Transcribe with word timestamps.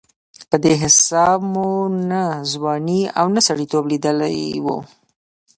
په 0.49 0.55
دې 0.63 0.73
حساب 0.83 1.39
مو 1.53 1.69
نه 2.09 2.21
ځواني 2.51 3.01
او 3.19 3.25
نه 3.35 3.41
سړېتوب 3.47 3.83
لېدلې 3.91 4.37
وه. 4.65 4.77